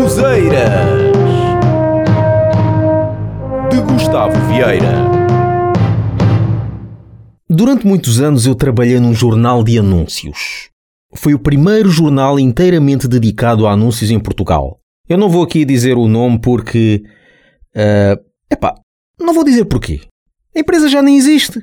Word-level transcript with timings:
Baboseiras 0.00 1.12
de 3.70 3.80
Gustavo 3.82 4.32
Vieira. 4.48 4.94
Durante 7.46 7.86
muitos 7.86 8.18
anos 8.18 8.46
eu 8.46 8.54
trabalhei 8.54 8.98
num 8.98 9.12
jornal 9.12 9.62
de 9.62 9.78
anúncios. 9.78 10.70
Foi 11.14 11.34
o 11.34 11.38
primeiro 11.38 11.90
jornal 11.90 12.40
inteiramente 12.40 13.06
dedicado 13.06 13.66
a 13.66 13.72
anúncios 13.72 14.10
em 14.10 14.18
Portugal. 14.18 14.80
Eu 15.06 15.18
não 15.18 15.28
vou 15.28 15.42
aqui 15.42 15.66
dizer 15.66 15.98
o 15.98 16.08
nome 16.08 16.40
porque. 16.40 17.02
Uh, 17.76 18.24
epá, 18.50 18.74
não 19.20 19.34
vou 19.34 19.44
dizer 19.44 19.66
porquê. 19.66 20.00
A 20.56 20.60
empresa 20.60 20.88
já 20.88 21.02
nem 21.02 21.18
existe. 21.18 21.62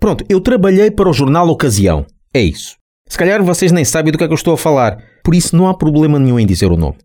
Pronto, 0.00 0.24
eu 0.28 0.40
trabalhei 0.40 0.90
para 0.90 1.08
o 1.08 1.12
jornal 1.12 1.48
Ocasião. 1.48 2.04
É 2.34 2.40
isso. 2.40 2.74
Se 3.08 3.16
calhar 3.16 3.40
vocês 3.44 3.70
nem 3.70 3.84
sabem 3.84 4.10
do 4.10 4.18
que 4.18 4.24
é 4.24 4.26
que 4.26 4.32
eu 4.32 4.36
estou 4.36 4.54
a 4.54 4.58
falar, 4.58 4.98
por 5.22 5.36
isso 5.36 5.56
não 5.56 5.68
há 5.68 5.74
problema 5.74 6.18
nenhum 6.18 6.40
em 6.40 6.46
dizer 6.46 6.72
o 6.72 6.76
nome. 6.76 6.96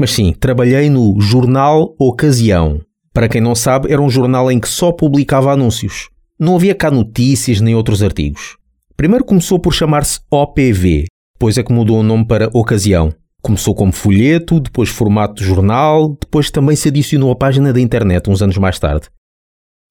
Mas 0.00 0.12
sim, 0.12 0.32
trabalhei 0.32 0.88
no 0.88 1.20
Jornal 1.20 1.94
Ocasião. 1.98 2.80
Para 3.12 3.28
quem 3.28 3.38
não 3.38 3.54
sabe, 3.54 3.92
era 3.92 4.00
um 4.00 4.08
jornal 4.08 4.50
em 4.50 4.58
que 4.58 4.66
só 4.66 4.90
publicava 4.90 5.52
anúncios. 5.52 6.08
Não 6.38 6.56
havia 6.56 6.74
cá 6.74 6.90
notícias 6.90 7.60
nem 7.60 7.74
outros 7.74 8.02
artigos. 8.02 8.56
Primeiro 8.96 9.26
começou 9.26 9.58
por 9.58 9.74
chamar-se 9.74 10.20
OPV, 10.30 11.04
depois 11.34 11.58
é 11.58 11.62
que 11.62 11.70
mudou 11.70 12.00
o 12.00 12.02
nome 12.02 12.24
para 12.24 12.48
Ocasião. 12.54 13.12
Começou 13.42 13.74
como 13.74 13.92
folheto, 13.92 14.58
depois 14.58 14.88
formato 14.88 15.34
de 15.34 15.44
jornal, 15.44 16.16
depois 16.18 16.50
também 16.50 16.76
se 16.76 16.88
adicionou 16.88 17.30
a 17.30 17.36
página 17.36 17.70
da 17.70 17.78
internet 17.78 18.30
uns 18.30 18.40
anos 18.40 18.56
mais 18.56 18.78
tarde. 18.78 19.06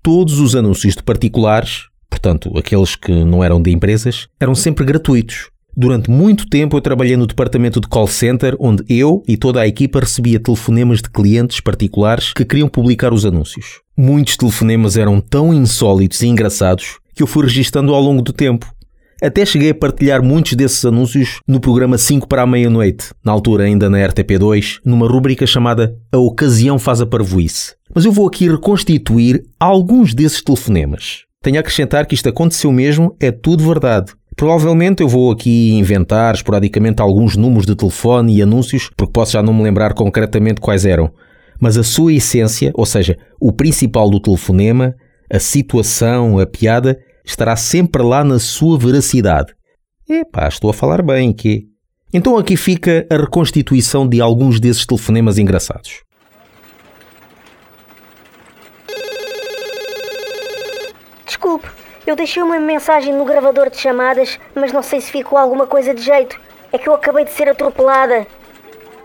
Todos 0.01 0.39
os 0.39 0.55
anúncios 0.55 0.95
de 0.95 1.03
particulares, 1.03 1.83
portanto 2.09 2.51
aqueles 2.57 2.95
que 2.95 3.11
não 3.23 3.43
eram 3.43 3.61
de 3.61 3.69
empresas, 3.69 4.27
eram 4.39 4.55
sempre 4.55 4.83
gratuitos. 4.83 5.51
Durante 5.81 6.11
muito 6.11 6.45
tempo 6.45 6.75
eu 6.75 6.81
trabalhei 6.81 7.15
no 7.15 7.25
departamento 7.25 7.79
de 7.79 7.87
call 7.87 8.05
center, 8.05 8.53
onde 8.59 8.83
eu 8.89 9.23
e 9.25 9.37
toda 9.37 9.61
a 9.61 9.67
equipa 9.67 10.01
recebia 10.01 10.37
telefonemas 10.37 11.01
de 11.01 11.09
clientes 11.09 11.61
particulares 11.61 12.33
que 12.33 12.43
queriam 12.43 12.67
publicar 12.67 13.13
os 13.13 13.25
anúncios. 13.25 13.79
Muitos 13.97 14.35
telefonemas 14.35 14.97
eram 14.97 15.21
tão 15.21 15.53
insólitos 15.53 16.21
e 16.21 16.27
engraçados 16.27 16.97
que 17.15 17.23
eu 17.23 17.27
fui 17.27 17.45
registando 17.45 17.93
ao 17.93 18.01
longo 18.01 18.21
do 18.21 18.33
tempo. 18.33 18.69
Até 19.23 19.45
cheguei 19.45 19.69
a 19.69 19.73
partilhar 19.73 20.21
muitos 20.21 20.51
desses 20.51 20.83
anúncios 20.83 21.39
no 21.47 21.61
programa 21.61 21.97
5 21.97 22.27
para 22.27 22.41
a 22.41 22.47
meia-noite, 22.47 23.13
na 23.23 23.31
altura 23.31 23.63
ainda 23.63 23.89
na 23.89 23.99
RTP2, 23.99 24.81
numa 24.83 25.07
rubrica 25.07 25.47
chamada 25.47 25.95
A 26.11 26.17
Ocasião 26.17 26.77
Faz 26.77 26.99
a 26.99 27.05
Parvoíce. 27.05 27.75
Mas 27.95 28.03
eu 28.03 28.11
vou 28.11 28.27
aqui 28.27 28.49
reconstituir 28.49 29.45
alguns 29.57 30.13
desses 30.13 30.43
telefonemas. 30.43 31.23
Tenho 31.41 31.55
a 31.55 31.61
acrescentar 31.61 32.05
que 32.05 32.15
isto 32.15 32.27
aconteceu 32.27 32.69
mesmo, 32.69 33.15
é 33.17 33.31
tudo 33.31 33.65
verdade. 33.65 34.11
Provavelmente 34.39 35.03
eu 35.03 35.09
vou 35.09 35.33
aqui 35.33 35.73
inventar 35.73 36.33
esporadicamente 36.33 37.01
alguns 37.01 37.35
números 37.35 37.65
de 37.65 37.75
telefone 37.75 38.37
e 38.37 38.41
anúncios, 38.41 38.89
porque 38.95 39.11
posso 39.11 39.33
já 39.33 39.43
não 39.43 39.53
me 39.53 39.61
lembrar 39.61 39.93
concretamente 39.93 40.61
quais 40.61 40.85
eram. 40.85 41.11
Mas 41.59 41.75
a 41.75 41.83
sua 41.83 42.13
essência, 42.13 42.71
ou 42.73 42.85
seja, 42.85 43.17
o 43.37 43.51
principal 43.51 44.09
do 44.09 44.17
telefonema, 44.17 44.95
a 45.29 45.39
situação, 45.39 46.39
a 46.39 46.45
piada, 46.45 46.97
estará 47.25 47.57
sempre 47.57 48.01
lá 48.01 48.23
na 48.23 48.39
sua 48.39 48.79
veracidade. 48.79 49.53
Epá, 50.09 50.47
estou 50.47 50.69
a 50.69 50.73
falar 50.73 51.01
bem, 51.01 51.33
que 51.33 51.65
Então 52.13 52.37
aqui 52.37 52.55
fica 52.55 53.05
a 53.09 53.17
reconstituição 53.17 54.07
de 54.07 54.21
alguns 54.21 54.57
desses 54.57 54.85
telefonemas 54.85 55.37
engraçados. 55.37 56.01
Desculpe, 61.25 61.67
eu 62.09 62.15
deixei 62.15 62.41
uma 62.41 62.59
mensagem 62.59 63.13
no 63.13 63.23
gravador 63.23 63.69
de 63.69 63.77
chamadas, 63.77 64.39
mas 64.55 64.73
não 64.73 64.81
sei 64.81 64.99
se 64.99 65.11
ficou 65.11 65.37
alguma 65.37 65.67
coisa 65.67 65.93
de 65.93 66.01
jeito. 66.01 66.39
É 66.71 66.77
que 66.77 66.89
eu 66.89 66.93
acabei 66.93 67.23
de 67.23 67.31
ser 67.31 67.47
atropelada. 67.47 68.25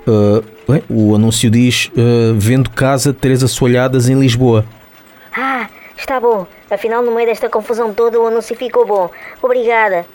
Uh, 0.07 0.43
bem, 0.67 0.83
o 0.89 1.15
anúncio 1.15 1.51
diz: 1.51 1.91
uh, 1.97 2.35
Vendo 2.35 2.71
casa 2.71 3.13
três 3.13 3.43
assoalhadas 3.43 4.09
em 4.09 4.19
Lisboa. 4.19 4.65
Ah, 5.37 5.69
está 5.97 6.19
bom. 6.19 6.47
Afinal, 6.71 7.03
no 7.03 7.15
meio 7.15 7.29
desta 7.29 7.49
confusão 7.49 7.93
toda, 7.93 8.19
o 8.19 8.27
anúncio 8.27 8.57
ficou 8.57 8.87
bom. 8.87 9.11
Obrigada. 9.43 10.07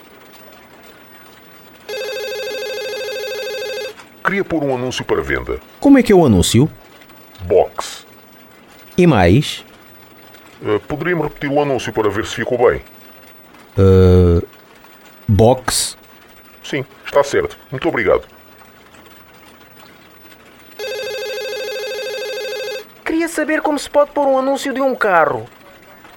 Queria 4.24 4.44
pôr 4.44 4.64
um 4.64 4.76
anúncio 4.76 5.06
para 5.06 5.22
venda. 5.22 5.60
Como 5.80 5.98
é 5.98 6.04
que 6.04 6.12
é 6.12 6.16
o 6.16 6.26
anúncio? 6.26 6.70
Box. 7.42 8.06
E 8.98 9.08
mais? 9.08 9.64
Uh, 10.62 10.80
Poderia-me 10.82 11.24
repetir 11.24 11.50
o 11.50 11.62
anúncio 11.62 11.92
para 11.94 12.10
ver 12.10 12.26
se 12.26 12.36
ficou 12.36 12.58
bem? 12.58 12.82
Uh, 13.78 14.46
box? 15.28 15.98
Sim, 16.64 16.86
está 17.06 17.24
certo. 17.24 17.58
Muito 17.72 17.88
obrigado. 17.88 18.24
Queria 23.06 23.28
saber 23.28 23.62
como 23.62 23.80
se 23.80 23.90
pode 23.90 24.12
pôr 24.12 24.28
um 24.28 24.38
anúncio 24.38 24.74
de 24.74 24.82
um 24.82 24.94
carro. 24.94 25.46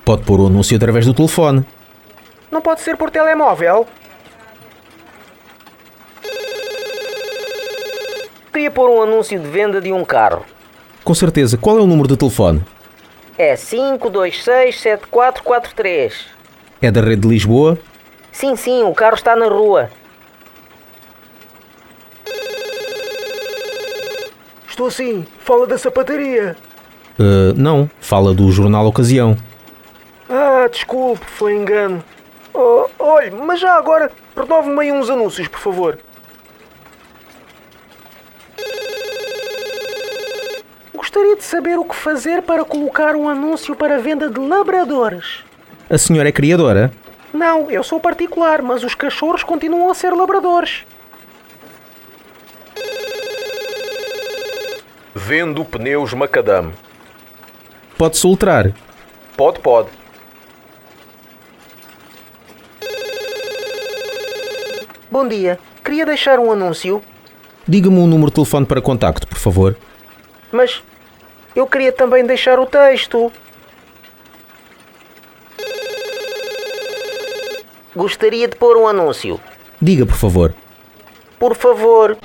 Pode 0.05 0.23
pôr 0.25 0.41
o 0.41 0.47
anúncio 0.47 0.77
através 0.77 1.07
do 1.07 1.15
telefone. 1.15 1.65
Não 2.51 2.61
pode 2.61 2.81
ser 2.81 2.97
por 2.97 3.11
telemóvel? 3.11 3.87
Queria 8.53 8.71
pôr 8.71 8.91
um 8.91 9.03
anúncio 9.03 9.39
de 9.41 9.49
venda 9.49 9.81
de 9.81 9.93
um 9.93 10.05
carro. 10.05 10.45
Com 11.03 11.15
certeza. 11.15 11.57
Qual 11.57 11.79
é 11.79 11.81
o 11.81 11.87
número 11.87 12.09
de 12.09 12.17
telefone? 12.17 12.63
É 13.43 13.55
5267443. 13.57 16.13
É 16.81 16.93
da 16.93 17.01
rede 17.01 17.23
de 17.23 17.29
Lisboa? 17.29 17.77
Sim, 18.31 18.55
sim, 18.55 18.85
o 18.85 18.95
carro 18.95 19.17
está 19.17 19.35
na 19.35 19.49
rua. 19.49 19.91
Estou 24.69 24.93
sim, 24.93 25.27
fala 25.41 25.67
da 25.67 25.77
sapataria. 25.77 26.57
Uh, 27.19 27.53
não, 27.57 27.91
fala 28.01 28.33
do 28.33 28.49
jornal 28.53 28.87
Ocasião. 28.87 29.37
Ah, 30.31 30.69
desculpe, 30.71 31.27
foi 31.27 31.55
engano. 31.55 32.01
Oh, 32.55 32.87
olhe, 33.01 33.33
mas 33.33 33.59
já 33.59 33.75
agora, 33.75 34.09
renove-me 34.37 34.83
aí 34.83 34.93
uns 34.93 35.11
anúncios, 35.11 35.49
por 35.49 35.59
favor. 35.59 35.99
Gostaria 41.13 41.37
de 41.37 41.45
saber 41.45 41.79
o 41.79 41.85
que 41.85 41.95
fazer 41.95 42.41
para 42.41 42.65
colocar 42.65 43.15
um 43.15 43.29
anúncio 43.29 43.77
para 43.77 43.99
venda 43.99 44.31
de 44.31 44.41
labradores. 44.41 45.45
A 45.91 45.99
senhora 45.99 46.31
é 46.31 46.33
criadora? 46.33 46.91
Não, 47.35 47.71
eu 47.71 47.85
sou 47.85 48.01
particular, 48.01 48.63
mas 48.63 48.83
os 48.83 48.95
cachorros 48.95 49.43
continuam 49.43 49.91
a 49.91 49.95
ser 49.95 50.15
labradores. 50.15 50.87
Vendo 55.15 55.63
pneus 55.67 56.15
macadame. 56.15 56.73
Pode 57.99 58.17
soltar. 58.17 58.73
Pode, 59.37 59.61
pode. 59.61 59.91
Bom 65.11 65.29
dia, 65.29 65.59
queria 65.85 66.07
deixar 66.07 66.39
um 66.39 66.51
anúncio, 66.51 67.03
Diga-me 67.69 67.99
um 67.99 68.07
número 68.07 68.31
de 68.31 68.37
telefone 68.37 68.65
para 68.65 68.81
contacto, 68.81 69.29
por 69.29 69.37
favor. 69.37 69.77
mas 70.51 70.83
eu 71.55 71.67
queria 71.67 71.93
também 71.93 72.25
deixar 72.25 72.59
o 72.59 72.67
texto. 72.67 73.31
Gostaria 77.95 78.49
de 78.49 78.57
pôr 78.57 78.77
um 78.77 78.89
anúncio. 78.89 79.39
Diga, 79.81 80.07
por 80.07 80.17
favor. 80.17 80.55
Por 81.39 81.55
favor. 81.55 82.17